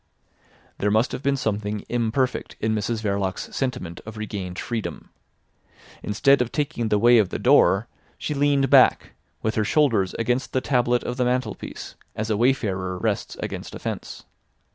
[0.79, 5.11] There must have been something imperfect in Mrs Verloc's sentiment of regained freedom.
[6.01, 9.11] Instead of taking the way of the door she leaned back,
[9.43, 13.79] with her shoulders against the tablet of the mantelpiece, as a wayfarer rests against a
[13.79, 14.23] fence.